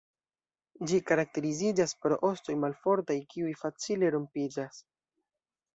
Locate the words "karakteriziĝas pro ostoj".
1.09-2.57